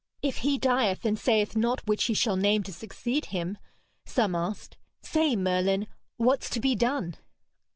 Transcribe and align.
'If 0.23 0.37
he 0.37 0.57
dieth 0.57 1.05
and 1.05 1.15
sayeth 1.15 1.55
not 1.55 1.85
which 1.85 2.05
he 2.05 2.15
shall 2.15 2.35
name 2.35 2.63
to 2.63 2.73
succeed 2.73 3.25
him,' 3.27 3.59
some 4.03 4.33
asked, 4.33 4.75
'say, 5.03 5.35
Merlin, 5.35 5.85
what's 6.17 6.49
to 6.49 6.59
be 6.59 6.73
done?' 6.73 7.17